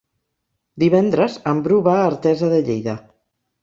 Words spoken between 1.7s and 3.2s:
va a Artesa de Lleida.